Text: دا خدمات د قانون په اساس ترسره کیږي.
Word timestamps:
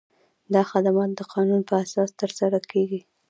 دا 0.53 0.61
خدمات 0.71 1.11
د 1.15 1.21
قانون 1.33 1.61
په 1.69 1.73
اساس 1.83 2.09
ترسره 2.21 2.59
کیږي. 2.71 3.01